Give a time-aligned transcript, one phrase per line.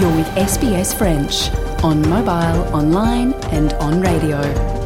[0.00, 1.50] You're with SBS French
[1.82, 4.38] on mobile, online and on radio.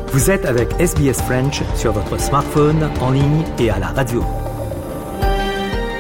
[0.09, 4.25] Vous êtes avec SBS French sur votre smartphone, en ligne et à la radio.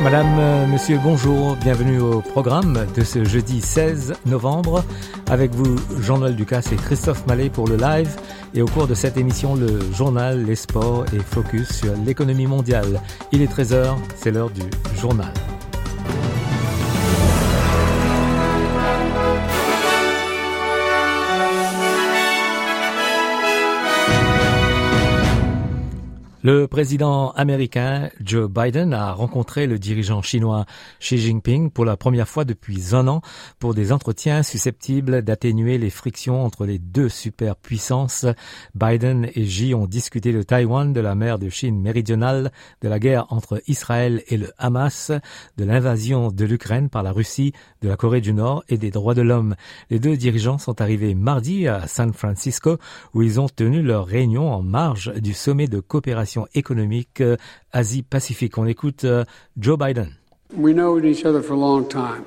[0.02, 4.82] Madame, euh, Monsieur, bonjour, bienvenue au programme de ce jeudi 16 novembre.
[5.30, 8.16] Avec vous, Jean-Noël Ducasse et Christophe Mallet pour le live.
[8.52, 13.00] Et au cours de cette émission, le journal, les sports et focus sur l'économie mondiale.
[13.30, 14.62] Il est 13h, c'est l'heure du
[15.00, 15.32] journal.
[26.46, 30.66] Le président américain Joe Biden a rencontré le dirigeant chinois
[31.00, 33.22] Xi Jinping pour la première fois depuis un an
[33.58, 38.26] pour des entretiens susceptibles d'atténuer les frictions entre les deux superpuissances.
[38.74, 42.98] Biden et Xi ont discuté de Taïwan, de la mer de Chine méridionale, de la
[42.98, 45.12] guerre entre Israël et le Hamas,
[45.56, 49.14] de l'invasion de l'Ukraine par la Russie, de la Corée du Nord et des droits
[49.14, 49.54] de l'homme.
[49.88, 52.76] Les deux dirigeants sont arrivés mardi à San Francisco
[53.14, 57.36] où ils ont tenu leur réunion en marge du sommet de coopération économique euh,
[57.72, 58.58] Asie-Pacifique.
[58.58, 59.24] On écoute euh,
[59.58, 60.14] Joe Biden.
[60.56, 62.24] We know each other for a long time.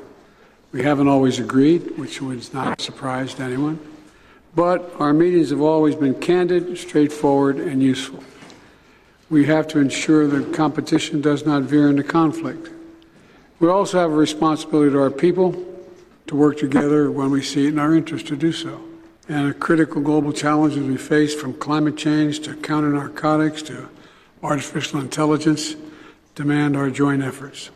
[0.74, 3.80] We haven't always agreed, which was not a surprise anyone.
[4.54, 8.24] But our meetings have always been candid, straightforward, and useful.
[9.30, 12.70] We have to ensure that competition does not veer into conflict.
[13.60, 15.56] We also have a responsibility to our people
[16.28, 18.82] to work together when we see it in our interest to do so.
[19.30, 23.90] And the critical global challenges we face, from climate change to counter narcotics to
[24.44, 25.76] artificial intelligence
[26.36, 27.72] demand our joint efforts.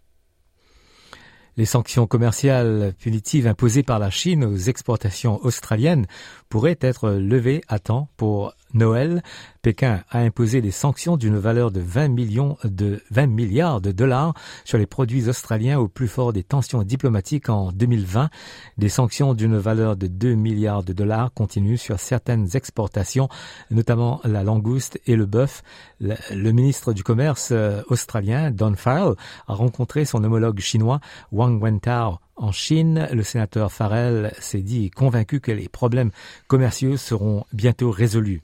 [1.58, 6.08] Les sanctions commerciales punitives imposées par la Chine aux exportations australiennes
[6.50, 9.22] pourraient être levées à temps pour Noël,
[9.62, 14.34] Pékin a imposé des sanctions d'une valeur de 20 millions de 20 milliards de dollars
[14.66, 18.30] sur les produits australiens au plus fort des tensions diplomatiques en 2020.
[18.78, 23.30] Des sanctions d'une valeur de 2 milliards de dollars continuent sur certaines exportations,
[23.70, 25.64] notamment la langouste et le bœuf.
[26.00, 29.16] Le, ministre du Commerce euh, australien, Don Farrell,
[29.48, 31.00] a rencontré son homologue chinois,
[31.32, 36.10] Wang Wentao, en Chine, le sénateur Farrell s'est dit convaincu que les problèmes
[36.48, 38.42] commerciaux seront bientôt résolus.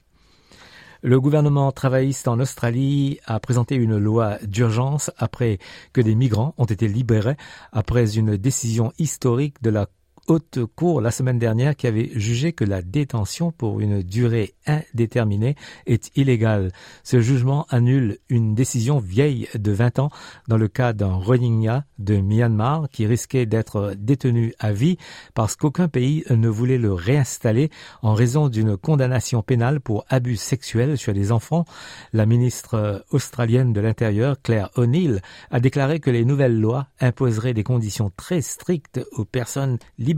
[1.02, 5.58] Le gouvernement travailliste en Australie a présenté une loi d'urgence après
[5.92, 7.36] que des migrants ont été libérés
[7.70, 9.86] après une décision historique de la
[10.28, 15.56] haute cour la semaine dernière qui avait jugé que la détention pour une durée indéterminée
[15.86, 16.70] est illégale.
[17.02, 20.10] Ce jugement annule une décision vieille de 20 ans
[20.46, 24.98] dans le cas d'un Rohingya de Myanmar qui risquait d'être détenu à vie
[25.32, 27.70] parce qu'aucun pays ne voulait le réinstaller
[28.02, 31.64] en raison d'une condamnation pénale pour abus sexuels sur les enfants.
[32.12, 37.64] La ministre australienne de l'Intérieur, Claire O'Neill, a déclaré que les nouvelles lois imposeraient des
[37.64, 40.17] conditions très strictes aux personnes libérées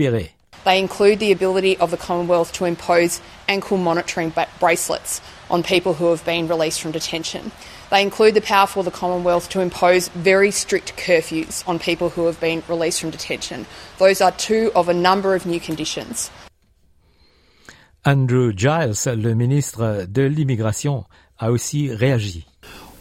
[0.65, 6.11] They include the ability of the Commonwealth to impose ankle monitoring bracelets on people who
[6.11, 7.51] have been released from detention.
[7.91, 12.27] They include the power for the Commonwealth to impose very strict curfews on people who
[12.27, 13.67] have been released from detention.
[13.99, 16.31] Those are two of a number of new conditions.
[18.05, 21.05] Andrew Giles, le ministre de l'immigration,
[21.39, 22.45] a aussi réagi.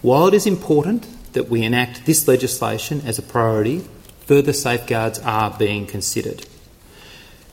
[0.01, 3.85] While it is important that we enact this legislation as a priority,
[4.25, 6.45] further safeguards are being considered.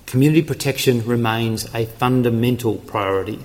[0.06, 3.40] Community protection remains a fundamental priority,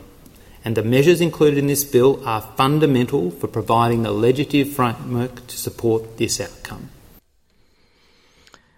[0.63, 5.57] and the measures included in this bill are fundamental for providing the legislative framework to
[5.57, 6.89] support this outcome.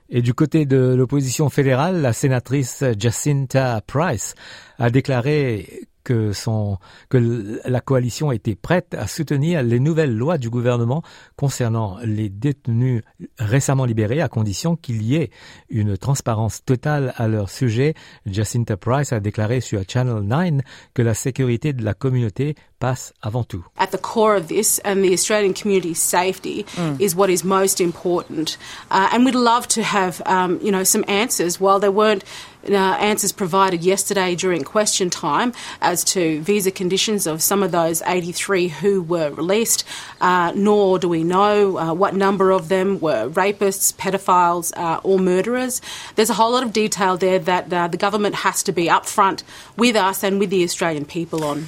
[0.10, 4.36] Et du côté de l'opposition fédérale, la sénatrice Jacinta Price
[4.80, 6.78] a déclaré que, son,
[7.10, 11.04] que la coalition était prête à soutenir les nouvelles lois du gouvernement
[11.36, 13.04] concernant les détenus
[13.40, 15.30] récemment libérés à condition qu'il y ait
[15.70, 17.94] une transparence totale à leur sujet.
[18.26, 20.62] Jacinta Price a déclaré sur Channel 9
[20.94, 23.66] que la sécurité de la communauté passe avant tout.
[23.78, 27.00] At the core of this and the Australian community's safety mm.
[27.00, 28.58] is what is most important.
[28.92, 32.24] Uh, and we'd love to have, um, you know, some answers while there weren't
[32.70, 38.02] uh, answers provided yesterday during question time as to visa conditions of some of those
[38.04, 39.84] 83 who were released,
[40.22, 45.20] uh, nor do we know uh, what number of them were rapists, pedophiles, uh, or
[45.20, 45.82] murderers.
[46.16, 49.44] There's a whole lot of detail there that uh, the government has to be upfront
[49.78, 51.68] with us and with the Australian people on.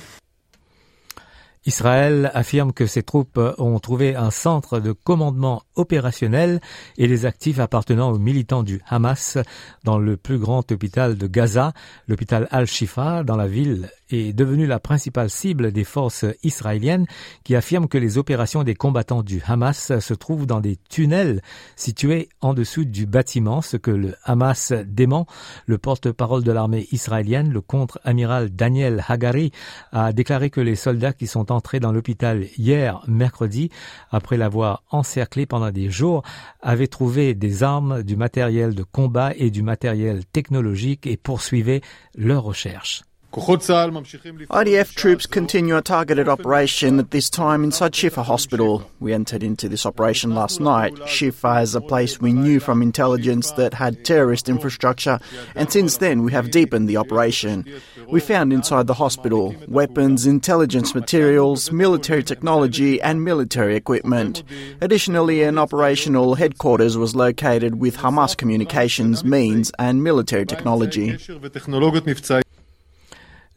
[1.66, 6.62] Israël affirme que ses troupes ont trouvé un centre de commandement opérationnel
[6.98, 9.40] et les actifs appartenant aux militants du Hamas
[9.84, 11.74] dans le plus grand hôpital de Gaza,
[12.08, 17.06] l'hôpital Al-Shifa, dans la ville est devenu la principale cible des forces israéliennes
[17.44, 21.42] qui affirment que les opérations des combattants du Hamas se trouvent dans des tunnels
[21.76, 25.26] situés en dessous du bâtiment, ce que le Hamas dément.
[25.66, 29.52] Le porte-parole de l'armée israélienne, le contre-amiral Daniel Hagari,
[29.92, 33.70] a déclaré que les soldats qui sont entrés dans l'hôpital hier, mercredi,
[34.12, 36.24] après l'avoir encerclé pendant des jours,
[36.62, 41.82] avaient trouvé des armes, du matériel de combat et du matériel technologique et poursuivaient
[42.16, 43.04] leurs recherches.
[43.36, 48.90] IDF troops continue a targeted operation at this time inside Shifa Hospital.
[49.02, 50.94] We entered into this operation last night.
[50.94, 55.20] Shifa is a place we knew from intelligence that had terrorist infrastructure,
[55.54, 57.66] and since then we have deepened the operation.
[58.08, 64.44] We found inside the hospital weapons, intelligence materials, military technology, and military equipment.
[64.80, 71.18] Additionally, an operational headquarters was located with Hamas communications means and military technology.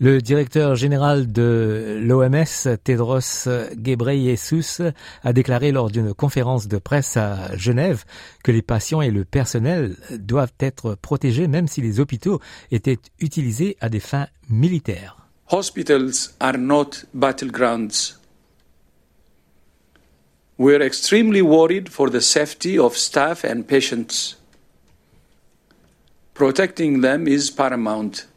[0.01, 4.81] Le directeur général de l'OMS, Tedros Ghebreyesus,
[5.25, 8.05] a déclaré lors d'une conférence de presse à Genève
[8.45, 12.41] que les patients et le personnel doivent être protégés même si les hôpitaux
[12.71, 15.17] étaient utilisés à des fins militaires.
[15.51, 18.21] Hospitals are not battlegrounds.
[20.59, 24.37] We're extremely worried for the safety of staff and patients.
[26.35, 28.29] Protecting them is paramount.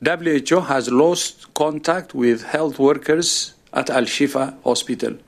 [0.00, 5.18] WHO has lost contact with health workers at Al Shifa Hospital.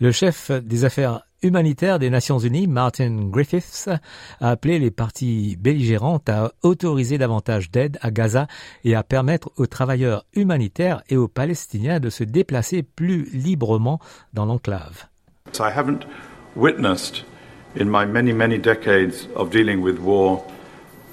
[0.00, 3.88] Le chef des affaires humanitaires des Nations Unies, Martin Griffiths,
[4.40, 8.48] a appelé les parties belligérantes à autoriser davantage d'aide à Gaza
[8.84, 13.98] et à permettre aux travailleurs humanitaires et aux Palestiniens de se déplacer plus librement
[14.34, 15.06] dans l'enclave.
[15.58, 16.06] I haven't
[16.54, 17.24] witnessed
[17.80, 20.44] in my many, many decades of dealing with war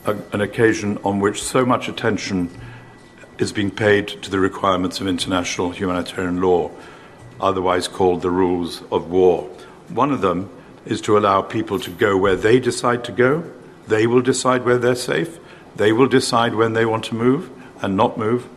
[0.05, 2.49] a, an occasion on which so much attention
[3.37, 6.69] is being paid to the requirements of international humanitarian law,
[7.39, 9.49] otherwise called the rules of war.
[9.89, 10.49] One of them
[10.85, 13.43] is to allow people to go where they decide to go.
[13.87, 15.39] They will decide where they're safe.
[15.75, 17.49] They will decide when they want to move
[17.81, 18.47] and not move.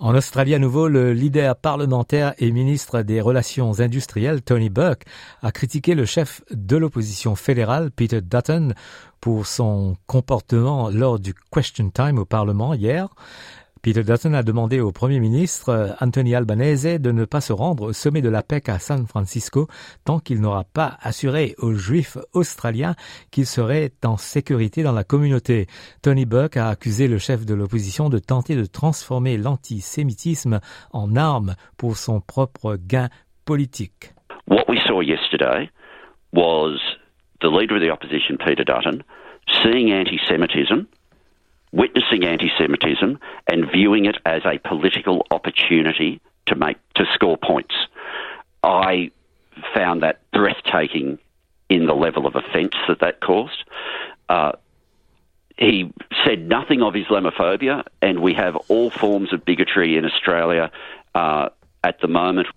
[0.00, 5.04] En Australie à nouveau, le leader parlementaire et ministre des Relations industrielles, Tony Burke,
[5.40, 8.72] a critiqué le chef de l'opposition fédérale, Peter Dutton,
[9.20, 13.08] pour son comportement lors du question time au Parlement hier.
[13.84, 17.92] Peter Dutton a demandé au Premier ministre Anthony Albanese de ne pas se rendre au
[17.92, 19.68] sommet de la PEC à San Francisco
[20.06, 22.94] tant qu'il n'aura pas assuré aux Juifs australiens
[23.30, 25.66] qu'ils seraient en sécurité dans la communauté.
[26.00, 30.60] Tony Buck a accusé le chef de l'opposition de tenter de transformer l'antisémitisme
[30.94, 33.10] en arme pour son propre gain
[33.44, 34.14] politique.
[34.48, 35.68] What we saw yesterday
[36.32, 36.78] was
[37.42, 39.04] the leader of the opposition, Peter Dutton,
[39.62, 40.86] seeing anti-Semitism
[41.74, 43.18] witnessing anti-Semitism
[43.48, 47.74] and viewing it as a political opportunity to make to score points.
[48.62, 49.10] I
[49.74, 51.18] found that breathtaking
[51.68, 53.64] in the level of offence that that caused.
[54.28, 54.52] Uh,
[55.58, 55.92] he
[56.24, 60.70] said nothing of Islamophobia, and we have all forms of bigotry in Australia
[61.14, 61.48] uh,
[61.82, 62.48] at the moment.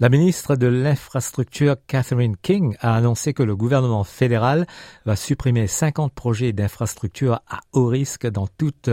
[0.00, 4.64] La ministre de l'Infrastructure Catherine King a annoncé que le gouvernement fédéral
[5.04, 8.88] va supprimer 50 projets d'infrastructure à haut risque dans toute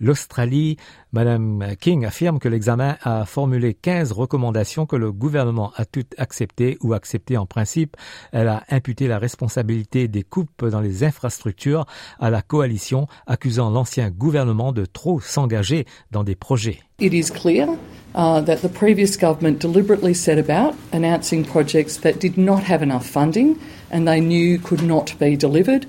[0.00, 0.76] l'Australie.
[1.12, 6.78] Madame King affirme que l'examen a formulé 15 recommandations que le gouvernement a toutes acceptées
[6.80, 7.96] ou acceptées en principe.
[8.32, 11.86] Elle a imputé la responsabilité des coupes dans les infrastructures
[12.18, 16.80] à la coalition, accusant l'ancien gouvernement de trop s'engager dans des projets.
[17.00, 17.78] It is clear
[18.14, 23.06] uh, that the previous government deliberately set about announcing projects that did not have enough
[23.06, 23.58] funding
[23.90, 25.86] and they knew could not be delivered.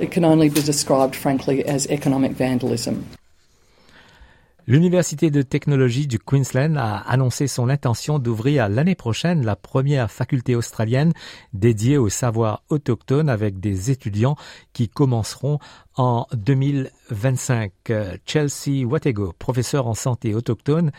[0.00, 3.06] It can only be described, frankly, as economic vandalism.
[4.70, 10.54] L'Université de technologie du Queensland a annoncé son intention d'ouvrir l'année prochaine la première faculté
[10.54, 11.12] australienne
[11.52, 14.36] dédiée au savoir autochtone avec des étudiants
[14.72, 15.58] qui commenceront
[15.96, 17.72] en 2025.
[18.24, 20.92] Chelsea Watego, professeur en santé autochtone,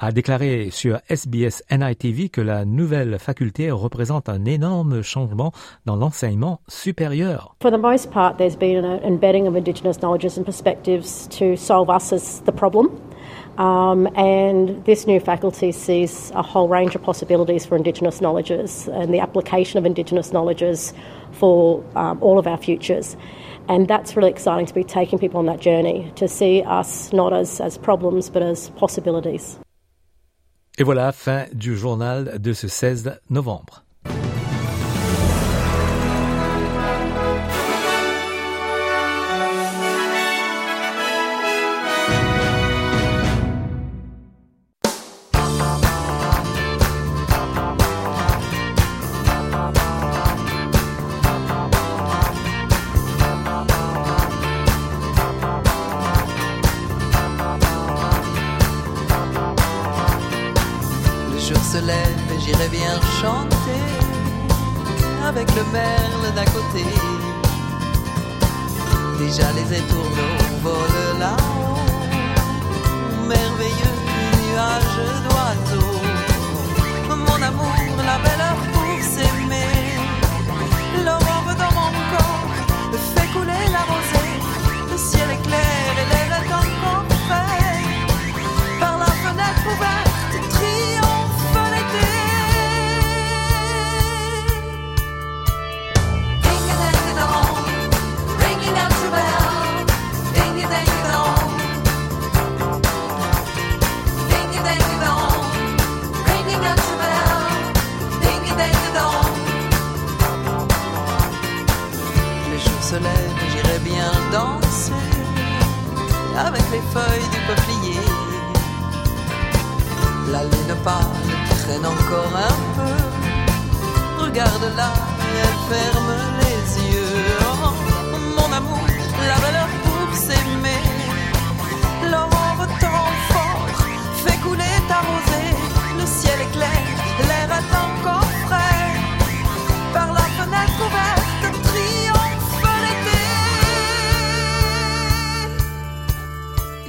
[0.00, 5.52] a déclaré sur SBS NITV que la nouvelle faculté représente un énorme changement
[5.84, 7.54] dans l'enseignement supérieur.
[7.62, 11.90] For the most part, there's been an embedding of Indigenous knowledges and perspectives to solve
[11.90, 12.88] us as the problem.
[13.58, 19.12] Um, and this new faculty sees a whole range of possibilities for Indigenous knowledges and
[19.12, 20.94] the application of Indigenous knowledges
[21.32, 23.18] for um, all of our futures.
[23.68, 27.34] And that's really exciting to be taking people on that journey, to see us not
[27.34, 29.58] as, as problems but as possibilities.
[30.80, 33.84] Et voilà, fin du journal de ce 16 novembre.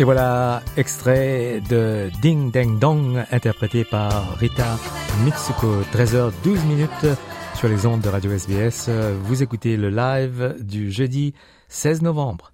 [0.02, 4.80] Et voilà, extrait de Ding Dang Dong, interprété par Rita
[5.24, 7.06] Mitsuko, 13h12 minutes
[7.54, 8.90] sur les ondes de Radio SBS.
[9.26, 11.36] Vous écoutez le live du jeudi
[11.68, 12.51] 16 novembre.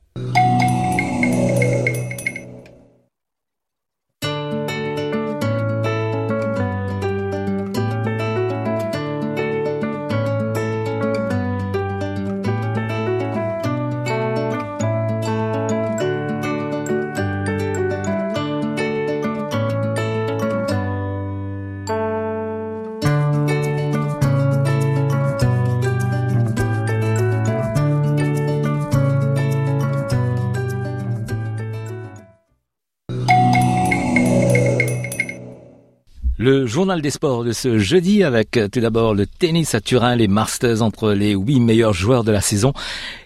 [36.78, 40.28] Journal des sports de ce jeudi avec euh, tout d'abord le tennis à Turin, les
[40.28, 42.72] Masters entre les huit meilleurs joueurs de la saison.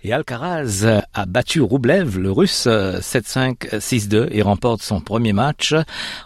[0.05, 5.75] Et Alcaraz a battu Roublev, le russe, 7-5, euh, 6-2 et remporte son premier match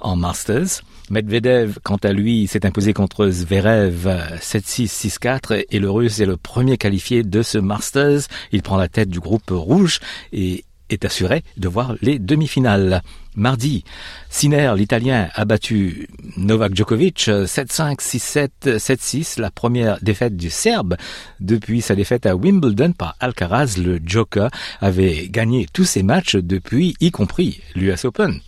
[0.02, 0.84] en Masters.
[1.10, 4.08] Medvedev, quant à lui, s'est imposé contre Zverev
[4.40, 8.28] 7-6, 6-4 et le russe est le premier qualifié de ce Masters.
[8.52, 10.00] Il prend la tête du groupe rouge
[10.32, 13.02] et est assuré de voir les demi-finales.
[13.36, 13.84] Mardi,
[14.30, 20.96] Sinner, l'Italien, a battu Novak Djokovic 7-5, 6-7, 7-6, la première défaite du Serbe
[21.42, 23.76] depuis sa défaite à Wimbledon par Alcaraz.
[23.78, 24.50] Le Joker
[24.80, 28.40] avait gagné tous ses matchs depuis, y compris l'US Open.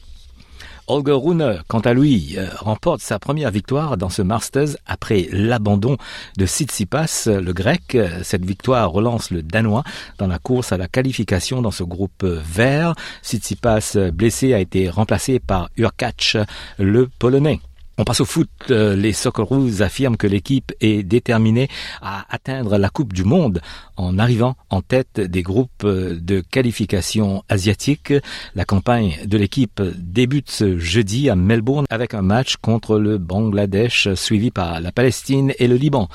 [0.88, 5.98] Holger Rune, quant à lui, euh, remporte sa première victoire dans ce Masters après l'abandon
[6.38, 7.98] de Tsitsipas, le grec.
[8.24, 9.84] Cette victoire relance le danois
[10.18, 12.96] dans la course à la qualification dans ce groupe vert.
[13.24, 16.38] Tsitsipas, blessé, a été remplacé par Urkac,
[16.80, 17.60] le polonais.
[18.00, 18.50] On passe au foot.
[18.70, 21.68] Euh, les Socceroos affirment que l'équipe est déterminée
[22.00, 23.60] à atteindre la Coupe du Monde
[23.96, 28.14] en arrivant en tête des groupes euh, de qualification asiatique.
[28.54, 34.14] La campagne de l'équipe débute ce jeudi à Melbourne avec un match contre le Bangladesh
[34.14, 36.08] suivi par la Palestine et le Liban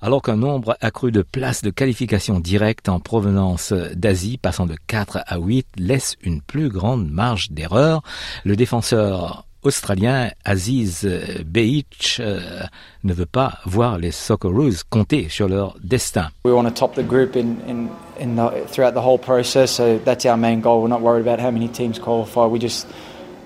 [0.00, 5.18] alors qu'un nombre accru de places de qualification directe en provenance d'Asie, passant de 4
[5.26, 8.02] à 8, laisse une plus grande marge d'erreur.
[8.44, 11.06] Le défenseur australien Aziz
[11.44, 12.62] Beich euh,
[13.04, 16.28] ne veut pas voir les Socceroos compter sur leur destin.
[16.44, 17.88] We want to top the group in, in,
[18.18, 20.82] in the, throughout the whole process, so that's our main goal.
[20.82, 22.46] We're not worried about how many teams qualify.
[22.46, 22.86] We just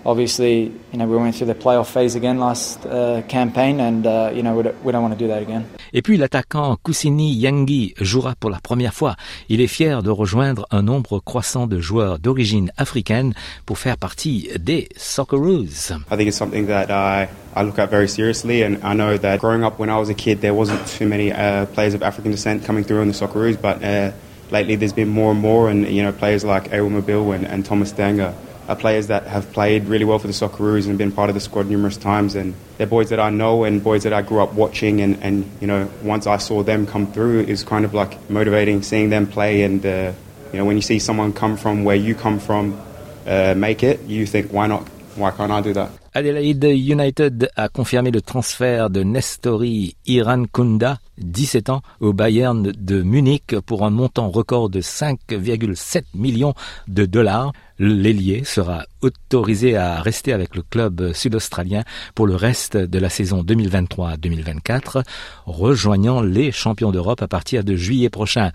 [0.04, 4.30] obviously, you know, we went through the playoff phase again last uh, campaign, and uh,
[4.34, 5.64] you know, we don't, we don't want to do that again.
[5.92, 9.16] Et puis l'attaquant Kusini Yangi jouera pour la première fois.
[9.48, 13.34] Il est fier de rejoindre un nombre croissant de joueurs d'origine africaine
[13.66, 15.92] pour faire partie des Socceroos.
[16.10, 19.38] I think it's something that I, I look at very seriously, and I know that
[19.40, 22.32] growing up when I was a kid, there wasn't too many uh, players of African
[22.32, 24.12] descent coming through in the Socceroos, but uh,
[24.50, 27.64] lately there's been more and more, and you know, players like Awa Mobile and, and
[27.64, 28.34] Thomas Danger
[28.72, 31.40] are players that have played really well for the Socceroos and been part of the
[31.40, 32.34] squad numerous times.
[32.34, 35.00] And they're boys that I know and boys that I grew up watching.
[35.00, 38.30] And, and you know, once I saw them come through, it was kind of like
[38.30, 39.62] motivating seeing them play.
[39.62, 40.12] And, uh,
[40.52, 42.80] you know, when you see someone come from where you come from
[43.26, 44.88] uh, make it, you think, why not?
[45.16, 46.01] Why can't I do that?
[46.14, 53.58] Adelaide United a confirmé le transfert de Nestori Irankunda, 17 ans, au Bayern de Munich
[53.64, 56.52] pour un montant record de 5,7 millions
[56.86, 57.52] de dollars.
[57.78, 61.82] L'ailier sera autorisé à rester avec le club sud-australien
[62.14, 65.02] pour le reste de la saison 2023-2024,
[65.46, 68.52] rejoignant les champions d'Europe à partir de juillet prochain.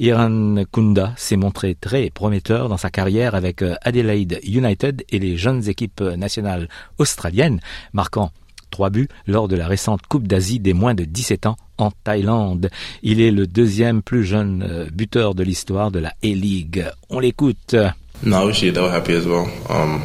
[0.00, 5.68] Iran Kunda s'est montré très prometteur dans sa carrière avec Adelaide United et les jeunes
[5.68, 7.60] équipes nationales australiennes,
[7.92, 8.30] marquant
[8.70, 12.70] trois buts lors de la récente Coupe d'Asie des moins de 17 ans en Thaïlande.
[13.02, 16.86] Il est le deuxième plus jeune buteur de l'histoire de la A-League.
[17.08, 17.76] On l'écoute.
[18.22, 19.46] No, obviously they were happy as well.
[19.68, 20.02] Um,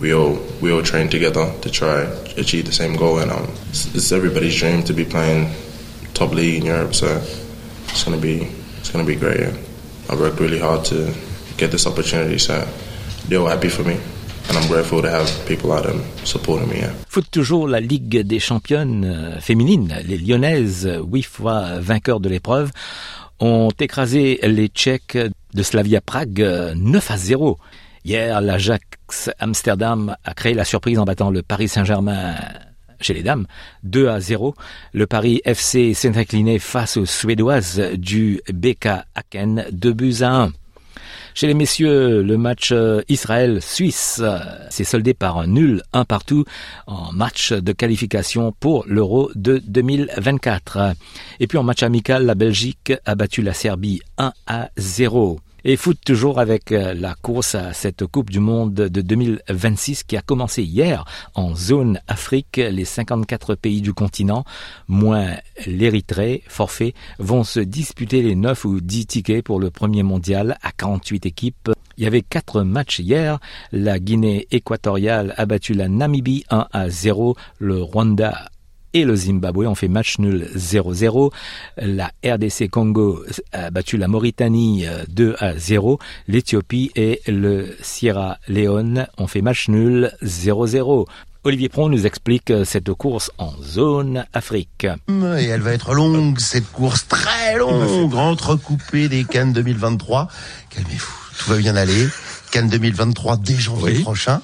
[0.00, 3.94] we all we all trained together to try achieve the same goal, and um, it's,
[3.94, 5.50] it's everybody's dream to be playing
[6.14, 6.94] top league in Europe.
[6.94, 7.20] So
[7.88, 8.48] it's gonna be
[8.78, 9.40] it's gonna be great.
[10.08, 11.12] I worked really hard to
[11.56, 12.66] get this opportunity, so
[13.28, 13.98] they're all happy for me.
[17.08, 19.94] Foot toujours la Ligue des championnes féminines.
[20.06, 22.70] Les Lyonnaises, huit fois vainqueurs de l'épreuve,
[23.40, 25.18] ont écrasé les Tchèques
[25.54, 27.58] de Slavia Prague 9 à 0.
[28.04, 32.34] Hier, l'Ajax Amsterdam a créé la surprise en battant le Paris Saint-Germain
[33.00, 33.46] chez les dames,
[33.82, 34.54] 2 à 0.
[34.92, 40.52] Le Paris FC s'est incliné face aux Suédoises du BK Aken, 2 buts à 1.
[41.36, 42.72] Chez les messieurs, le match
[43.10, 44.22] Israël-Suisse
[44.70, 46.46] s'est soldé par un nul un partout
[46.86, 50.94] en match de qualification pour l'Euro de 2024.
[51.38, 55.38] Et puis en match amical, la Belgique a battu la Serbie 1 à 0.
[55.68, 60.22] Et foot toujours avec la course à cette Coupe du Monde de 2026 qui a
[60.22, 62.58] commencé hier en zone Afrique.
[62.58, 64.44] Les 54 pays du continent,
[64.86, 65.34] moins
[65.66, 70.70] l'Érythrée, forfait, vont se disputer les 9 ou 10 tickets pour le premier mondial à
[70.70, 71.72] 48 équipes.
[71.98, 73.40] Il y avait quatre matchs hier.
[73.72, 77.34] La Guinée équatoriale a battu la Namibie 1 à 0.
[77.58, 78.50] Le Rwanda
[78.92, 81.30] et le Zimbabwe ont fait match nul 0-0.
[81.78, 85.98] La RDC Congo a battu la Mauritanie 2 à 0.
[86.28, 91.06] L'Éthiopie et le Sierra Leone ont fait match nul 0-0.
[91.44, 94.86] Olivier Pron nous explique cette course en zone Afrique.
[95.08, 100.26] Et elle va être longue, cette course très longue, entrecoupée des Cannes 2023.
[100.70, 102.08] Calmez-vous, tout va bien aller.
[102.50, 104.02] Cannes 2023 dès janvier oui.
[104.02, 104.42] prochain.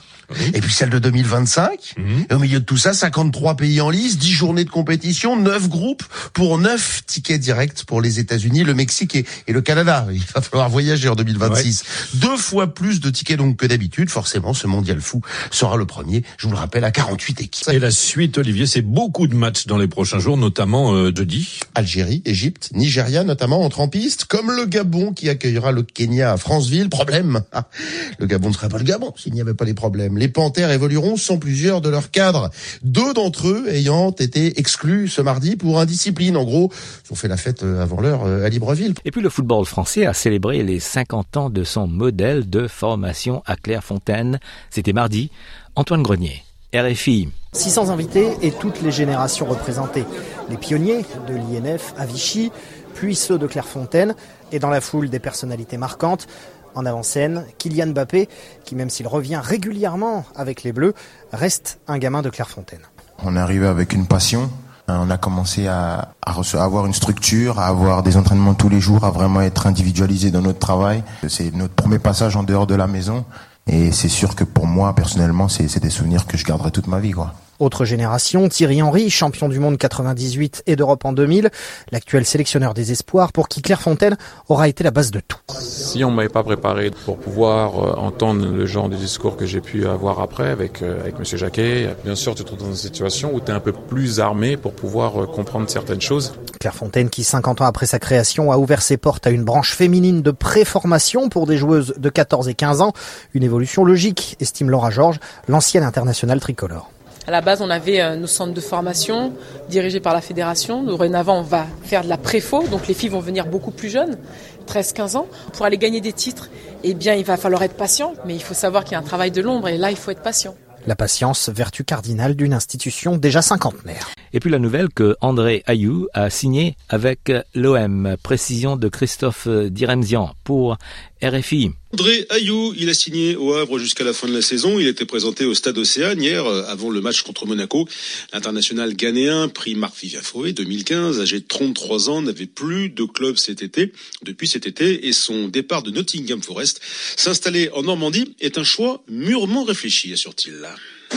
[0.55, 1.95] Et puis celle de 2025.
[1.97, 2.03] Mmh.
[2.31, 5.69] Et au milieu de tout ça, 53 pays en lice, 10 journées de compétition, 9
[5.69, 10.07] groupes pour 9 tickets directs pour les États-Unis, le Mexique et, et, le Canada.
[10.13, 11.83] Il va falloir voyager en 2026.
[11.83, 12.21] Ouais.
[12.21, 14.11] Deux fois plus de tickets donc que d'habitude.
[14.11, 17.69] Forcément, ce mondial fou sera le premier, je vous le rappelle, à 48 équipes.
[17.71, 21.61] Et la suite, Olivier, c'est beaucoup de matchs dans les prochains jours, notamment euh, jeudi.
[21.75, 26.37] Algérie, Égypte, Nigeria notamment entre en piste, comme le Gabon qui accueillera le Kenya à
[26.37, 26.89] Franceville.
[26.89, 27.43] Problème,
[28.19, 30.19] le Gabon ne serait pas le Gabon s'il n'y avait pas les problèmes.
[30.23, 32.51] Les Panthères évolueront sans plusieurs de leurs cadres.
[32.85, 36.37] Deux d'entre eux ayant été exclus ce mardi pour indiscipline.
[36.37, 36.71] En gros,
[37.05, 38.95] ils ont fait la fête avant l'heure à Libreville.
[39.05, 43.43] Et puis le football français a célébré les 50 ans de son modèle de formation
[43.47, 44.39] à Clairefontaine.
[44.71, 45.33] C'était mardi.
[45.75, 47.29] Antoine Grenier, RFI.
[47.55, 50.05] 600 invités et toutes les générations représentées.
[50.49, 52.53] Les pionniers de l'INF à Vichy,
[52.95, 54.15] puis ceux de Clairefontaine,
[54.53, 56.29] et dans la foule des personnalités marquantes.
[56.75, 58.29] En avant-scène, Kylian Mbappé,
[58.65, 60.95] qui même s'il revient régulièrement avec les Bleus,
[61.33, 62.81] reste un gamin de Clairefontaine.
[63.25, 64.51] On est arrivé avec une passion.
[64.89, 69.05] On a commencé à, à, avoir une structure, à avoir des entraînements tous les jours,
[69.05, 71.05] à vraiment être individualisé dans notre travail.
[71.29, 73.25] C'est notre premier passage en dehors de la maison.
[73.67, 76.99] Et c'est sûr que pour moi, personnellement, c'est des souvenirs que je garderai toute ma
[76.99, 77.13] vie.
[77.13, 77.33] Quoi.
[77.59, 81.51] Autre génération, Thierry Henry, champion du monde 98 et d'Europe en 2000,
[81.91, 84.17] l'actuel sélectionneur des espoirs pour qui Clairefontaine
[84.49, 85.39] aura été la base de tout.
[85.61, 89.47] Si on ne m'avait pas préparé pour pouvoir euh, entendre le genre de discours que
[89.47, 91.25] j'ai pu avoir après avec, euh, avec M.
[91.25, 94.21] Jacquet, bien sûr tu te trouves dans une situation où tu es un peu plus
[94.21, 96.35] armé pour pouvoir euh, comprendre certaines choses.
[96.59, 100.23] Clairefontaine qui, 50 ans après sa création, a ouvert ses portes à une branche féminine
[100.23, 102.93] de préformation pour des joueuses de 14 et 15 ans.
[103.35, 106.91] Une évolution logique, estime Laura Georges, l'ancienne internationale tricolore.
[107.27, 109.33] À la base, on avait euh, nos centres de formation
[109.69, 110.83] dirigés par la fédération.
[110.83, 114.19] Dorénavant, on va faire de la préfo, donc les filles vont venir beaucoup plus jeunes,
[114.67, 115.27] 13-15 ans.
[115.53, 116.51] Pour aller gagner des titres,
[116.83, 119.05] eh bien, il va falloir être patient, mais il faut savoir qu'il y a un
[119.05, 120.57] travail de l'ombre et là, il faut être patient.
[120.85, 124.11] La patience, vertu cardinale d'une institution déjà cinquantenaire.
[124.33, 128.17] Et puis la nouvelle que André Ayou a signé avec l'OM.
[128.21, 130.79] Précision de Christophe Diremzian pour
[131.23, 131.71] RFI.
[131.93, 134.81] André Ayou, il a signé au Havre jusqu'à la fin de la saison.
[134.81, 137.87] Il était présenté au Stade Océane hier, euh, avant le match contre Monaco.
[138.33, 143.63] L'international ghanéen, pris Marc Viviafoé 2015, âgé de 33 ans, n'avait plus de club cet
[143.63, 143.93] été,
[144.25, 146.81] depuis cet été, et son départ de Nottingham Forest,
[147.17, 150.67] s'installer en Normandie, est un choix mûrement réfléchi, assure-t-il.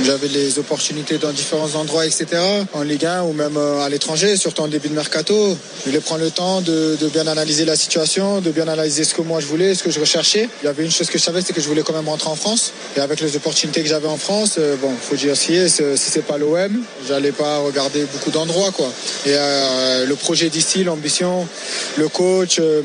[0.03, 2.27] J'avais les opportunités dans différents endroits, etc.
[2.73, 5.57] En Ligue 1 ou même euh, à l'étranger, surtout en début de mercato.
[5.79, 9.21] Je voulais prendre le temps de, bien analyser la situation, de bien analyser ce que
[9.21, 10.49] moi je voulais, ce que je recherchais.
[10.61, 12.29] Il y avait une chose que je savais, c'est que je voulais quand même rentrer
[12.29, 12.73] en France.
[12.97, 16.25] Et avec les opportunités que j'avais en France, euh, bon, faut dire si, si c'est
[16.25, 18.91] pas l'OM, j'allais pas regarder beaucoup d'endroits, quoi.
[19.25, 21.47] Et euh, le projet d'ici, l'ambition,
[21.97, 22.59] le coach.
[22.59, 22.81] Euh,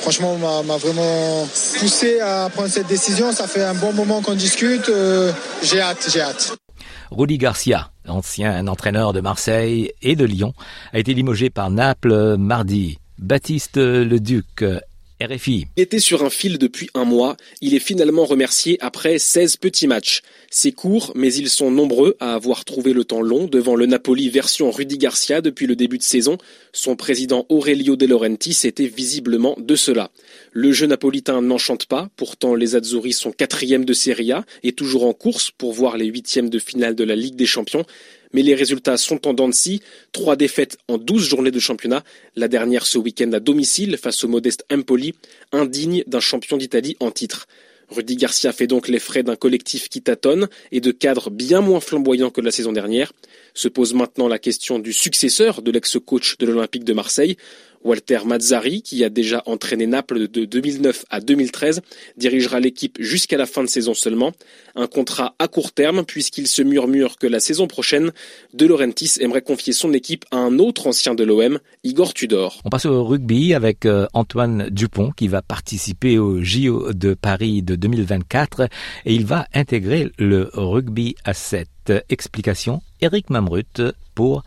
[0.00, 1.46] franchement, m'a vraiment
[1.78, 3.32] poussé à prendre cette décision.
[3.32, 4.88] Ça fait un bon moment qu'on discute.
[4.88, 5.32] Euh,
[5.62, 6.56] j'ai hâte, j'ai hâte.
[7.10, 10.52] Rudy Garcia, ancien entraîneur de Marseille et de Lyon,
[10.92, 12.98] a été limogé par Naples mardi.
[13.18, 14.64] Baptiste Leduc
[15.20, 15.66] RFI.
[15.76, 17.36] Était sur un fil depuis un mois.
[17.60, 20.22] Il est finalement remercié après 16 petits matchs.
[20.50, 24.28] C'est court, mais ils sont nombreux à avoir trouvé le temps long devant le Napoli
[24.28, 26.38] version Rudy Garcia depuis le début de saison.
[26.72, 30.10] Son président Aurelio De Laurentiis était visiblement de cela.
[30.52, 35.06] Le jeu napolitain n'enchante pas, pourtant les Azzurri sont quatrième de Serie A et toujours
[35.06, 37.84] en course pour voir les huitièmes de finale de la Ligue des Champions
[38.32, 39.48] mais les résultats sont en dents.
[40.12, 42.04] Trois défaites en douze journées de championnat,
[42.36, 45.14] la dernière ce week-end à domicile face au modeste Empoli,
[45.52, 47.46] indigne d'un champion d'Italie en titre.
[47.88, 51.80] Rudy Garcia fait donc les frais d'un collectif qui tâtonne et de cadres bien moins
[51.80, 53.14] flamboyants que la saison dernière.
[53.54, 57.38] Se pose maintenant la question du successeur de l'ex-coach de l'Olympique de Marseille.
[57.84, 61.80] Walter Mazzari, qui a déjà entraîné Naples de 2009 à 2013,
[62.16, 64.32] dirigera l'équipe jusqu'à la fin de saison seulement.
[64.74, 68.12] Un contrat à court terme puisqu'il se murmure que la saison prochaine,
[68.54, 72.60] De Laurentiis aimerait confier son équipe à un autre ancien de l'OM, Igor Tudor.
[72.64, 77.62] On passe au rugby avec euh, Antoine Dupont qui va participer au JO de Paris
[77.62, 78.68] de 2024
[79.06, 81.68] et il va intégrer le rugby à 7.
[82.10, 83.80] Explication Eric Mamrut
[84.14, 84.42] pour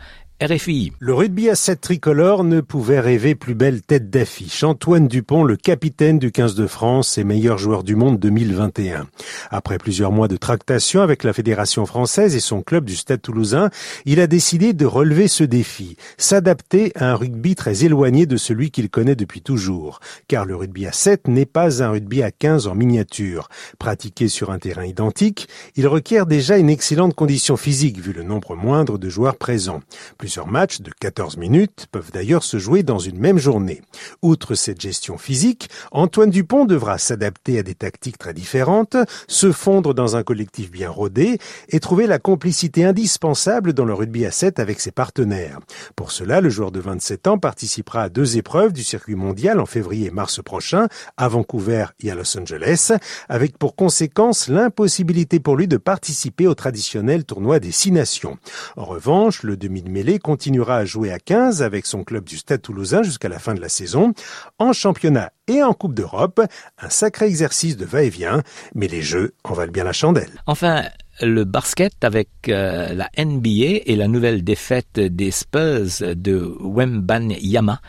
[0.99, 4.63] Le rugby à 7 tricolore ne pouvait rêver plus belle tête d'affiche.
[4.63, 9.05] Antoine Dupont, le capitaine du 15 de France et meilleur joueur du monde 2021.
[9.51, 13.69] Après plusieurs mois de tractation avec la Fédération française et son club du Stade toulousain,
[14.05, 18.71] il a décidé de relever ce défi, s'adapter à un rugby très éloigné de celui
[18.71, 19.99] qu'il connaît depuis toujours.
[20.27, 23.47] Car le rugby à 7 n'est pas un rugby à 15 en miniature.
[23.77, 28.55] Pratiqué sur un terrain identique, il requiert déjà une excellente condition physique vu le nombre
[28.55, 29.81] moindre de joueurs présents.
[30.31, 33.81] Plusieurs matchs de 14 minutes peuvent d'ailleurs se jouer dans une même journée.
[34.21, 38.95] Outre cette gestion physique, Antoine Dupont devra s'adapter à des tactiques très différentes,
[39.27, 44.25] se fondre dans un collectif bien rodé et trouver la complicité indispensable dans le rugby
[44.25, 45.59] à 7 avec ses partenaires.
[45.97, 49.65] Pour cela, le joueur de 27 ans participera à deux épreuves du circuit mondial en
[49.65, 52.93] février et mars prochain, à Vancouver et à Los Angeles,
[53.27, 58.37] avec pour conséquence l'impossibilité pour lui de participer au traditionnel tournoi des six nations.
[58.77, 62.37] En revanche, le demi de mêlée continuera à jouer à 15 avec son club du
[62.37, 64.13] Stade toulousain jusqu'à la fin de la saison.
[64.59, 66.41] En championnat et en Coupe d'Europe,
[66.79, 68.41] un sacré exercice de va-et-vient,
[68.75, 70.41] mais les jeux en valent bien la chandelle.
[70.47, 70.83] Enfin,
[71.21, 77.81] le basket avec euh, la NBA et la nouvelle défaite des Spurs de Wembanyama,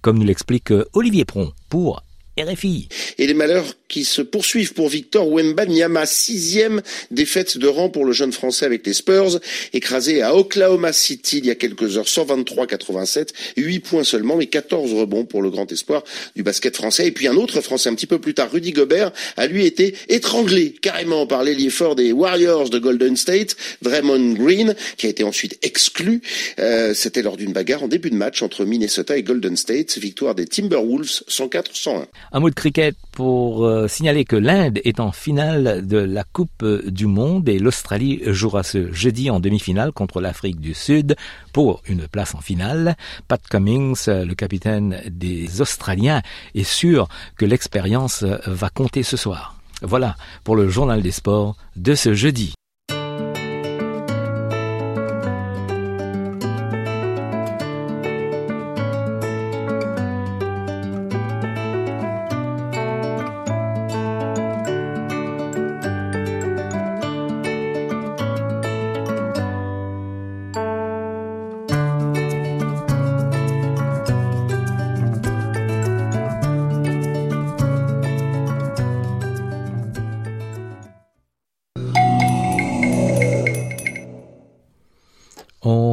[0.00, 2.02] comme nous l'explique Olivier Pron pour
[3.18, 8.12] Et les malheurs qui se poursuivent pour Victor Wembanyama, sixième défaite de rang pour le
[8.12, 9.38] jeune français avec les Spurs,
[9.74, 14.94] écrasé à Oklahoma City il y a quelques heures, 123-87, 8 points seulement, mais 14
[14.94, 17.06] rebonds pour le grand espoir du basket français.
[17.06, 19.94] Et puis un autre français un petit peu plus tard, Rudy Gobert, a lui été
[20.08, 25.22] étranglé carrément par l'ailier fort des Warriors de Golden State, Draymond Green, qui a été
[25.22, 26.22] ensuite exclu.
[26.58, 30.34] Euh, C'était lors d'une bagarre en début de match entre Minnesota et Golden State, victoire
[30.34, 32.06] des Timberwolves 104-101.
[32.30, 36.64] Un mot de cricket pour euh, signaler que l'Inde est en finale de la Coupe
[36.86, 41.16] du Monde et l'Australie jouera ce jeudi en demi-finale contre l'Afrique du Sud
[41.52, 42.96] pour une place en finale.
[43.28, 46.22] Pat Cummings, le capitaine des Australiens,
[46.54, 49.56] est sûr que l'expérience va compter ce soir.
[49.82, 52.54] Voilà pour le journal des sports de ce jeudi.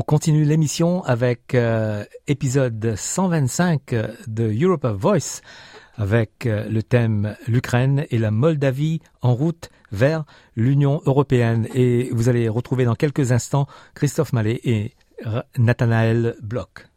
[0.09, 3.93] Continue l'émission avec euh, épisode 125
[4.25, 5.41] de Europa Voice
[5.97, 10.23] avec euh, le thème l'Ukraine et la Moldavie en route vers
[10.55, 11.67] l'Union européenne.
[11.75, 14.95] Et vous allez retrouver dans quelques instants Christophe Mallet et
[15.59, 16.88] Nathanaël Bloch.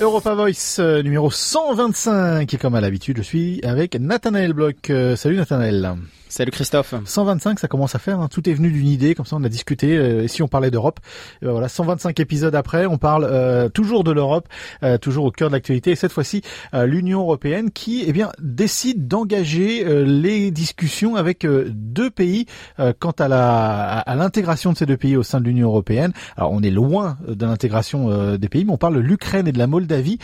[0.00, 4.90] Europa Voice euh, numéro 125 et comme à l'habitude je suis avec Nathanaël Bloch.
[4.90, 5.96] Euh, salut Nathanaël.
[6.28, 6.94] Salut Christophe.
[7.06, 8.20] 125, ça commence à faire.
[8.20, 8.28] Hein.
[8.30, 9.96] Tout est venu d'une idée, comme ça on a discuté.
[9.96, 11.00] Euh, si on parlait d'Europe,
[11.40, 14.46] ben voilà, 125 épisodes après, on parle euh, toujours de l'Europe,
[14.82, 15.92] euh, toujours au cœur de l'actualité.
[15.92, 16.42] Et cette fois-ci,
[16.74, 22.46] l'Union européenne qui, eh bien, décide d'engager les discussions avec deux pays
[22.98, 26.12] quant à la à, l'intégration de ces deux pays au sein de l'Union européenne.
[26.36, 29.58] Alors on est loin de l'intégration des pays, mais on parle de l'Ukraine et de
[29.58, 30.18] la Moldavie.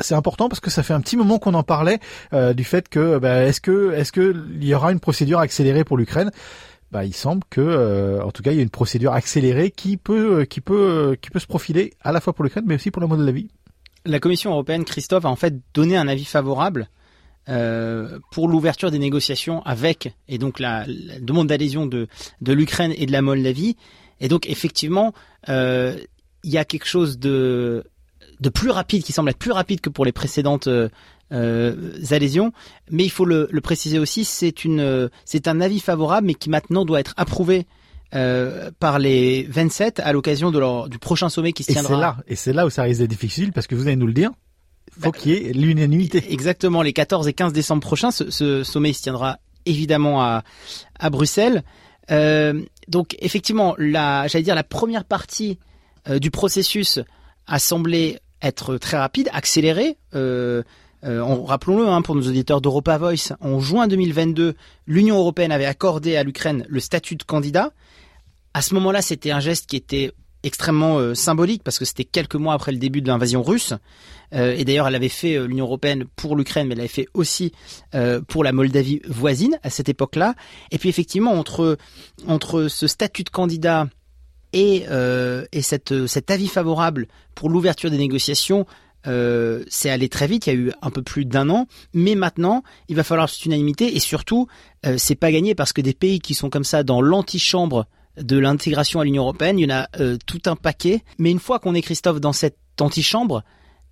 [0.00, 2.00] C'est important parce que ça fait un petit moment qu'on en parlait
[2.32, 5.96] du fait que, ben, est-ce que est-ce que il y aura une procédure accéléré pour
[5.96, 6.30] l'Ukraine.
[6.92, 9.96] Bah, il semble que, euh, en tout cas, il y a une procédure accélérée qui
[9.96, 12.76] peut, euh, qui peut, euh, qui peut se profiler à la fois pour l'Ukraine, mais
[12.76, 13.48] aussi pour la vie.
[14.04, 16.88] La Commission européenne, Christophe, a en fait donné un avis favorable
[18.30, 20.86] pour l'ouverture des négociations avec, et donc la,
[21.20, 22.06] demande d'adhésion de,
[22.46, 23.76] l'Ukraine et de la Moldavie.
[24.20, 25.12] Et donc, effectivement,
[25.48, 26.06] il
[26.44, 27.82] y a quelque chose de,
[28.38, 30.68] de plus rapide, qui semble être plus rapide que pour les précédentes
[31.30, 32.52] adhésions.
[32.90, 36.84] Mais il faut le, préciser aussi, c'est une, c'est un avis favorable, mais qui maintenant
[36.84, 37.66] doit être approuvé
[38.12, 41.92] euh, par les 27 à l'occasion de leur, du prochain sommet qui se tiendra.
[41.92, 43.94] Et c'est là, et c'est là où ça risque d'être difficile parce que vous allez
[43.94, 44.30] nous le dire.
[44.98, 46.24] Faut bah, qu'il y ait l'unanimité.
[46.32, 50.42] Exactement, les 14 et 15 décembre prochains, ce, sommet se tiendra évidemment à,
[50.98, 51.62] à Bruxelles.
[52.10, 55.60] Euh, donc effectivement, la, j'allais dire la première partie
[56.08, 56.98] euh, du processus
[57.46, 59.98] a semblé être très rapide, accélérée.
[60.16, 60.64] Euh,
[61.04, 64.54] euh, rappelons-le hein, pour nos auditeurs d'Europa Voice, en juin 2022,
[64.86, 67.72] l'Union européenne avait accordé à l'Ukraine le statut de candidat.
[68.52, 72.34] À ce moment-là, c'était un geste qui était extrêmement euh, symbolique parce que c'était quelques
[72.34, 73.72] mois après le début de l'invasion russe.
[74.34, 77.52] Euh, et d'ailleurs, elle avait fait l'Union européenne pour l'Ukraine, mais elle avait fait aussi
[78.28, 80.34] pour la Moldavie voisine à cette époque-là.
[80.70, 81.78] Et puis effectivement, entre
[82.26, 83.88] entre ce statut de candidat
[84.52, 84.84] et,
[85.52, 88.66] et cette, cet avis favorable pour l'ouverture des négociations,
[89.06, 92.14] euh, c'est allé très vite, il y a eu un peu plus d'un an, mais
[92.14, 94.46] maintenant il va falloir cette unanimité et surtout
[94.86, 97.86] euh, c'est pas gagné parce que des pays qui sont comme ça dans l'antichambre
[98.20, 101.02] de l'intégration à l'Union européenne, il y en a euh, tout un paquet.
[101.18, 103.42] Mais une fois qu'on est Christophe dans cette antichambre,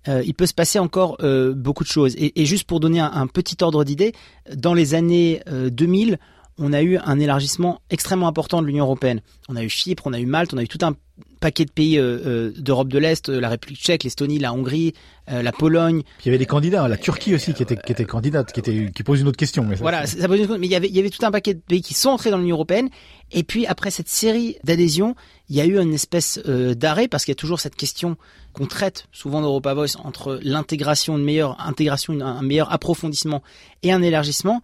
[0.07, 1.17] euh, il peut se passer encore
[1.55, 2.15] beaucoup de choses.
[2.17, 4.13] Et, juste pour donner un, un petit ordre d'idée,
[4.55, 6.19] dans les années 2000,
[6.59, 9.21] on a eu un élargissement extrêmement important de l'Union européenne.
[9.47, 10.93] On a eu Chypre, on a eu Malte, on a eu tout un
[11.39, 14.93] paquet de pays euh, euh, d'Europe de l'Est, euh, la République tchèque, l'Estonie, la Hongrie,
[15.27, 16.01] la Pologne.
[16.21, 18.91] il y avait des candidats, la Turquie aussi qui était qui était candidate, qui était
[18.91, 19.63] qui pose une autre question.
[19.63, 21.53] Mais voilà, ça, pose une mais il y avait il y avait tout un paquet
[21.53, 22.89] de pays qui sont entrés dans l'Union européenne.
[23.31, 25.15] Et puis après cette série d'adhésions,
[25.47, 28.17] il y a eu une espèce d'arrêt parce qu'il y a toujours cette question
[28.53, 33.43] qu'on traite souvent dans Europa Voice entre l'intégration, une meilleure intégration, un meilleur approfondissement
[33.83, 34.63] et un élargissement.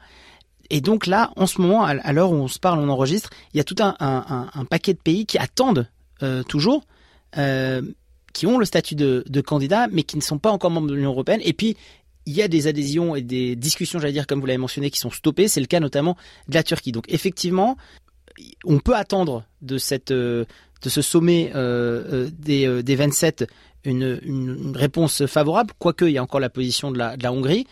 [0.70, 3.58] Et donc là, en ce moment, à l'heure où on se parle, on enregistre, il
[3.58, 5.90] y a tout un, paquet de pays qui attendent
[6.24, 6.86] euh, toujours,
[7.38, 7.82] euh,
[8.34, 10.96] qui ont le statut de, de, candidat, mais qui ne sont pas encore membres de
[10.96, 11.42] l'Union européenne.
[11.44, 11.78] Et puis,
[12.26, 15.00] il y a des adhésions et des discussions, j'allais dire, comme vous l'avez mentionné, qui
[15.00, 15.48] sont stoppées.
[15.48, 16.92] C'est le cas notamment de la Turquie.
[16.92, 17.78] Donc, effectivement,
[18.66, 20.46] on peut attendre de cette euh,
[20.82, 21.52] de ce sommet
[22.38, 23.46] des, des 27
[23.86, 27.66] une, réponse favorable, quoique il y a encore la position de la Hongrie,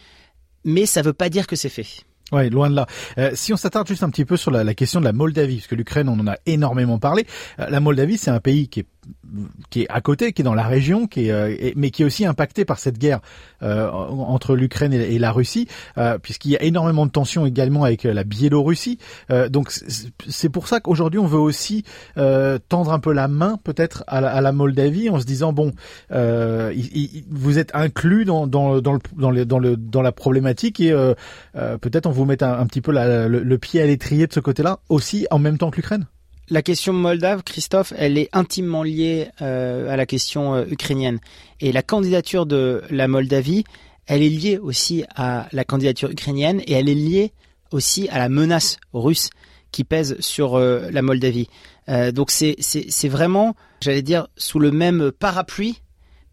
[0.63, 1.86] mais ça ne veut pas dire que c'est fait.
[2.34, 2.88] Ouais, loin de là.
[3.19, 5.58] Euh, si on s'attarde juste un petit peu sur la, la, question de la Moldavie,
[5.58, 7.28] parce que l'Ukraine, on en a énormément parlé.
[7.60, 8.88] Euh, la Moldavie, c'est un pays qui est
[9.70, 12.06] qui est à côté, qui est dans la région, qui est, euh, mais qui est
[12.06, 13.20] aussi impacté par cette guerre
[13.62, 18.04] euh, entre l'Ukraine et, la Russie, euh, puisqu'il y a énormément de tensions également avec
[18.04, 19.00] la Biélorussie.
[19.50, 21.84] donc c'est pour ça qu'aujourd'hui on veut aussi
[22.16, 25.72] tendre un peu la main peut-être à, la Moldavie en se disant bon,
[26.10, 30.92] vous êtes inclus dans, la problématique et
[31.54, 35.28] peut-être on vous met un, petit peu le pied à l'étrier de ce côté-là aussi
[35.32, 36.06] en même temps que l'Ukraine
[36.49, 41.19] la question moldave, Christophe, elle est intimement liée euh, à la question euh, ukrainienne.
[41.62, 43.63] Et la candidature de la Moldavie,
[44.08, 47.32] elle est liée aussi à la candidature ukrainienne et elle est liée
[47.71, 49.29] aussi à la menace russe
[49.71, 51.47] qui pèse sur euh, la Moldavie.
[52.13, 55.82] donc c'est vraiment, j'allais dire, sous le même parapluie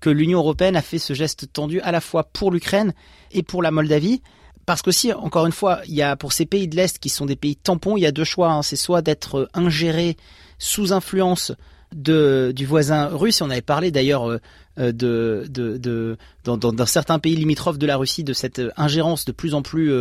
[0.00, 2.94] que l'Union européenne a fait ce geste tendu à la fois pour l'Ukraine
[3.32, 4.22] et pour la Moldavie
[4.66, 7.26] parce qu'aussi, encore une fois, il y a pour ces pays de l'Est qui sont
[7.26, 8.52] des pays tampons, il y a deux choix.
[8.52, 8.62] Hein.
[8.62, 10.16] C'est soit d'être euh, ingéré
[10.58, 11.52] sous influence
[11.92, 13.40] du voisin russe.
[13.40, 14.38] On avait parlé d'ailleurs euh,
[14.78, 19.62] euh, de, dans, certains pays limitrophes de la Russie de cette ingérence de plus en
[19.62, 19.92] plus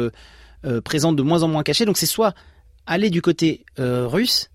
[0.84, 1.86] présente de moins en moins cachée.
[1.86, 2.36] Donc c'est soit
[2.86, 4.52] aller du côté russe,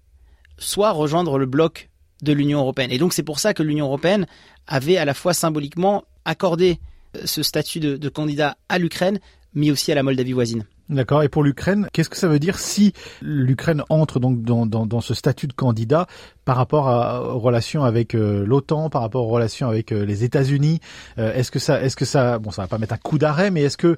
[0.59, 1.91] soit rejoindre le bloc
[2.23, 2.93] de l'Union européenne.
[2.93, 4.27] Et donc c'est pour ça que l'Union européenne
[4.69, 6.79] avait à la fois symboliquement accordé
[7.25, 9.19] ce statut de candidat à l'Ukraine,
[9.55, 10.65] mais aussi à la Moldavie voisine.
[10.91, 11.23] D'accord.
[11.23, 15.01] Et pour l'Ukraine, qu'est-ce que ça veut dire si l'Ukraine entre donc dans, dans, dans,
[15.01, 16.07] ce statut de candidat
[16.45, 20.25] par rapport à, aux relations avec euh, l'OTAN, par rapport aux relations avec euh, les
[20.25, 20.81] États-Unis
[21.19, 23.51] euh, Est-ce que ça, est-ce que ça, bon, ça va pas mettre un coup d'arrêt,
[23.51, 23.97] mais est-ce que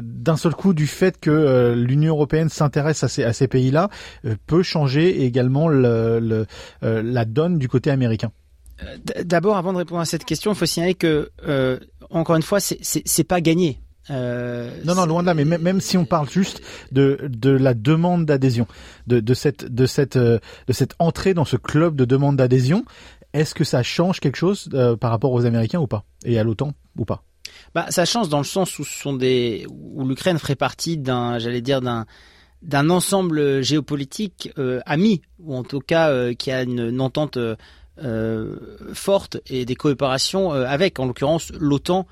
[0.00, 3.88] d'un seul coup, du fait que l'Union européenne s'intéresse à ces, à ces pays-là,
[4.46, 6.46] peut changer également le, le,
[6.82, 8.32] la donne du côté américain?
[9.24, 11.30] D'abord, avant de répondre à cette question, il faut signaler que
[12.10, 15.34] encore une fois, c'est pas gagné euh, non, non, loin de là.
[15.34, 18.66] Mais même, si on parle juste de de la demande d'adhésion,
[19.06, 22.84] de, de cette de cette euh, de cette entrée dans ce club de demande d'adhésion,
[23.32, 26.04] est-ce que ça change quelque chose euh, par rapport aux Américains ou pas?
[26.24, 27.22] Et à l'OTAN ou pas?
[27.74, 31.38] Bah, ça change dans le sens où ce sont des où l'Ukraine ferait partie d'un,
[31.38, 32.06] j'allais dire d'un
[32.62, 34.50] d'un ensemble géopolitique
[34.84, 37.38] ami ou en tout cas qui a une, une entente
[38.94, 42.08] forte et des coopérations avec, en l'occurrence, l'OTAN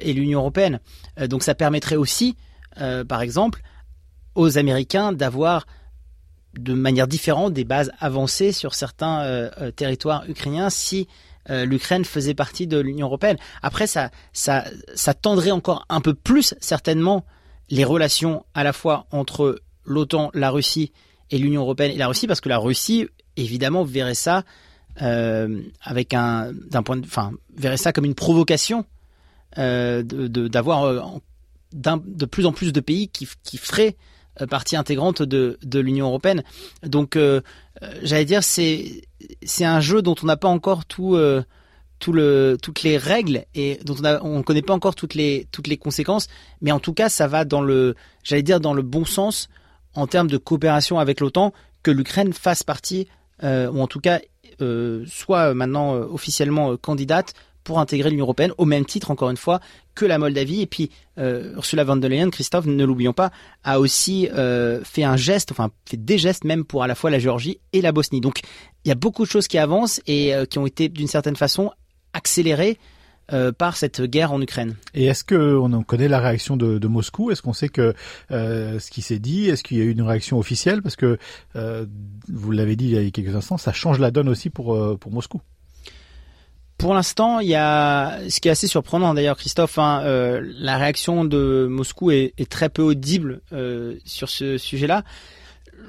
[0.00, 0.80] et l'Union européenne.
[1.18, 2.36] Euh, donc ça permettrait aussi,
[2.80, 3.62] euh, par exemple,
[4.34, 5.66] aux Américains d'avoir
[6.54, 11.06] de manière différente des bases avancées sur certains territoires ukrainiens si
[11.50, 13.36] l'Ukraine faisait partie de l'Union européenne.
[13.62, 17.26] Après, ça, ça, ça tendrait encore un peu plus certainement
[17.68, 20.92] les relations à la fois entre l'OTAN, la Russie
[21.30, 24.42] et l'Union européenne et la Russie, parce que la Russie, évidemment, verrait ça
[24.96, 26.54] avec un,
[26.86, 28.95] point enfin, verrait ça comme une provocation euh,
[29.56, 31.00] d'avoir euh,
[31.72, 33.96] de, plus en plus de pays qui, qui feraient
[34.40, 36.42] euh, partie intégrante de, de l'Union européenne.
[36.82, 37.18] Donc,
[38.02, 39.02] j'allais dire, c'est
[39.60, 41.18] un jeu dont on n'a pas encore tout
[41.98, 45.66] tout le, toutes les règles et dont on ne connaît pas encore toutes les toutes
[45.66, 46.28] les conséquences.
[46.60, 49.48] Mais en tout cas, ça va dans le, j'allais dire, dans le bon sens
[49.94, 53.08] en termes de coopération avec l'OTAN que l'Ukraine fasse partie
[53.42, 54.20] ou en tout cas
[55.06, 57.32] soit maintenant officiellement candidate
[57.66, 59.60] pour intégrer l'Union européenne, au même titre, encore une fois,
[59.96, 60.62] que la Moldavie.
[60.62, 63.32] Et puis, euh, Ursula von der Leyen, Christophe, ne l'oublions pas,
[63.64, 67.10] a aussi euh, fait un geste, enfin, fait des gestes même pour à la fois
[67.10, 68.20] la Géorgie et la Bosnie.
[68.20, 68.42] Donc,
[68.84, 71.34] il y a beaucoup de choses qui avancent et euh, qui ont été, d'une certaine
[71.34, 71.72] façon,
[72.14, 72.78] accélérées
[73.58, 74.76] par cette guerre en Ukraine.
[74.94, 77.32] Et est-ce que on connaît la réaction de, Moscou?
[77.32, 77.92] Est-ce qu'on sait que
[78.30, 79.48] ce qui s'est dit?
[79.48, 80.80] Est-ce qu'il y a eu une réaction officielle?
[80.80, 81.18] Parce que
[81.52, 85.10] vous l'avez dit il y a quelques instants, ça change la donne aussi pour pour
[85.10, 85.40] Moscou.
[86.78, 89.78] Pour l'instant, il y a ce qui est assez surprenant d'ailleurs, Christophe.
[89.78, 95.02] Hein, euh, la réaction de Moscou est, très peu audible euh, sur ce sujet-là.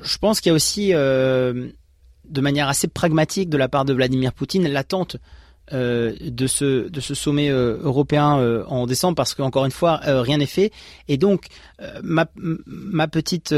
[0.01, 1.67] Je pense qu'il y a aussi, euh,
[2.29, 5.17] de manière assez pragmatique de la part de Vladimir Poutine, l'attente
[5.69, 10.71] de ce de ce sommet européen en décembre parce qu'encore une fois rien n'est fait
[11.09, 11.47] et donc
[12.01, 12.25] ma
[13.09, 13.53] petite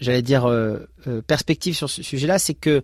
[0.00, 0.52] j'allais dire
[1.28, 2.82] perspective sur ce sujet-là c'est que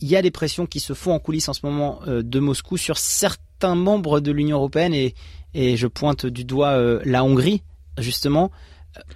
[0.00, 2.40] il y a des pressions qui se font en coulisses en ce moment euh, de
[2.40, 5.14] Moscou sur certains membres de l'Union européenne et,
[5.54, 7.62] et je pointe du doigt euh, la Hongrie
[7.98, 8.50] justement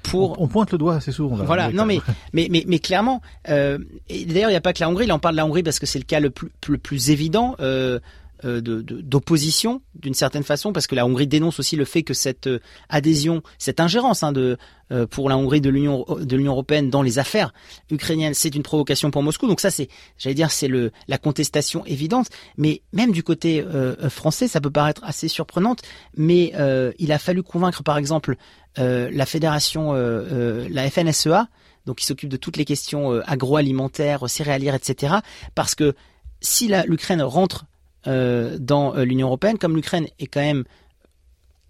[0.02, 2.00] pour on, pointe le doigt assez souvent voilà non mais,
[2.32, 5.18] mais mais mais clairement euh, d'ailleurs il n'y a pas que la Hongrie là on
[5.18, 7.64] parle de la Hongrie parce que c'est le cas le plus le plus évident euh,
[7.64, 8.00] euh,
[8.42, 12.60] d'opposition d'une certaine façon parce que la Hongrie dénonce aussi le fait que cette euh,
[12.88, 14.58] adhésion, cette ingérence hein, de
[14.92, 17.54] euh, pour la Hongrie de l'Union européenne dans les affaires
[17.90, 19.46] ukrainiennes, c'est une provocation pour Moscou.
[19.46, 20.68] Donc ça c'est, j'allais dire, c'est
[21.08, 22.28] la contestation évidente.
[22.58, 23.64] Mais même du côté
[24.10, 25.80] français, ça peut paraître assez surprenante,
[26.16, 26.52] mais
[26.98, 28.36] il a fallu convaincre par exemple
[28.76, 31.48] la fédération, la FNSEA,
[31.86, 35.14] donc qui s'occupe de toutes les questions agroalimentaires, céréalières, etc.
[35.54, 35.94] Parce que
[36.44, 37.73] si l'Ukraine rentre euh,
[38.06, 40.64] dans euh, l'Union européenne, comme l'Ukraine est quand même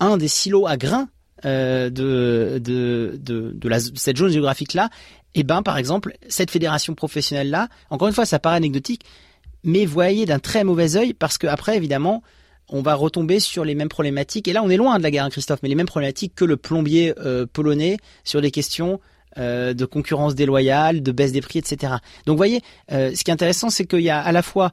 [0.01, 1.09] un des silos à grains
[1.45, 4.91] euh, de, de, de, cette zone géographique-là,
[5.37, 9.05] et eh ben par exemple, cette fédération professionnelle-là, encore une fois, ça paraît anecdotique,
[9.65, 12.23] mais voyez d'un très mauvais œil parce que après, évidemment,
[12.69, 14.47] on va retomber sur les mêmes problématiques.
[14.49, 16.45] Et là, on est loin de la guerre, hein, Christophe, mais les mêmes problématiques que
[16.45, 17.13] le plombier
[17.53, 19.01] polonais sur les questions
[19.37, 21.95] de concurrence déloyale, de baisse des prix, etc.
[22.27, 24.71] Donc, vous voyez, ce qui est intéressant, c'est qu'il y a à la fois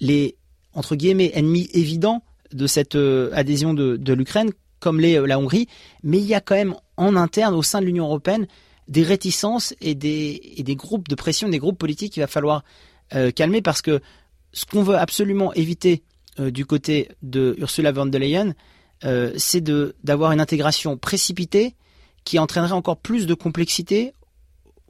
[0.00, 0.36] les
[0.74, 2.22] entre guillemets ennemi évident
[2.52, 4.50] de cette euh, adhésion de, l'Ukraine,
[4.80, 5.68] comme l'est euh, la Hongrie,
[6.02, 8.46] mais il y a quand même en interne au sein de l'Union européenne
[8.86, 12.64] des réticences et des, des groupes de pression, des groupes politiques qu'il va falloir
[13.14, 14.00] euh, calmer parce que
[14.52, 16.02] ce qu'on veut absolument éviter
[16.38, 18.54] du côté de Ursula von der Leyen,
[19.36, 21.74] c'est de d'avoir une intégration précipitée
[22.24, 24.12] qui entraînerait encore plus de complexité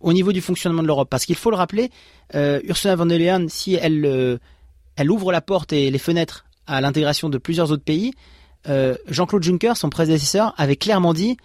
[0.00, 1.08] au niveau du fonctionnement de l'Europe.
[1.10, 1.90] Parce qu'il faut le rappeler,
[2.34, 4.38] Ursula von der Leyen, si elle
[4.96, 8.12] elle ouvre la porte et les fenêtres à l'intégration de plusieurs autres pays.
[8.68, 11.36] Euh, Jean-Claude Juncker, son prédécesseur, avait clairement dit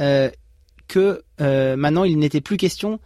[0.00, 0.30] euh,
[0.88, 2.98] que euh, maintenant il n'était plus question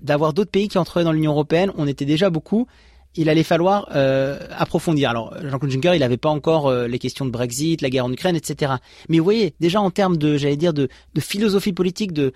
[0.00, 1.70] d'avoir d'autres pays qui entraient dans l'Union européenne.
[1.76, 2.66] On était déjà beaucoup.
[3.14, 3.90] Il allait falloir
[4.56, 5.10] approfondir.
[5.10, 8.36] Alors Jean-Claude Juncker, il n'avait pas encore les questions de Brexit, la guerre en Ukraine,
[8.36, 8.72] etc.
[9.10, 10.88] Mais vous voyez, déjà en termes de, j'allais dire, de,
[11.18, 12.32] philosophie politique, de,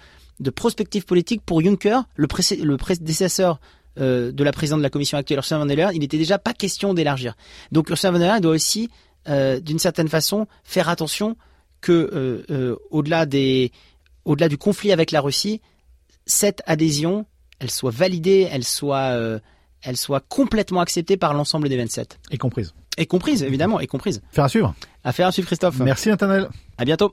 [0.54, 3.58] prospective politique, pour Juncker, le prédécesseur
[3.98, 6.38] euh, de la présidente de la commission actuelle, Ursula von der Leyen, il n'était déjà
[6.38, 7.34] pas question d'élargir.
[7.72, 8.90] Donc Ursula von der Leyen doit aussi,
[9.28, 11.36] euh, d'une certaine façon, faire attention
[11.80, 13.72] que euh, au-delà des,
[14.24, 15.60] au-delà du conflit avec la Russie,
[16.26, 17.26] cette adhésion,
[17.58, 19.40] elle soit validée, elle soit,
[19.82, 22.18] elle soit complètement acceptée par l'ensemble des 27.
[22.32, 22.74] Et comprise.
[22.98, 24.22] Et comprise, évidemment, et comprise.
[24.32, 24.74] Faire à suivre.
[25.04, 25.78] À faire à suivre, Christophe.
[25.78, 26.48] Merci, Nathanaël.
[26.78, 27.12] À bientôt.